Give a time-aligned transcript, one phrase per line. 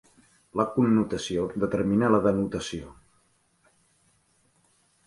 [0.61, 2.95] La connotació determina la denotació.